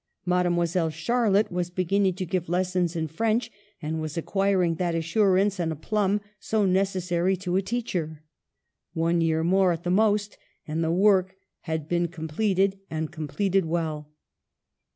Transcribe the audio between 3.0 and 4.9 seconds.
French, and was acquiring